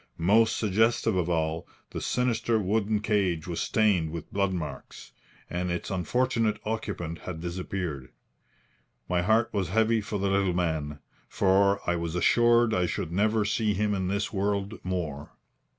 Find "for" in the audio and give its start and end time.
10.01-10.17, 11.29-11.87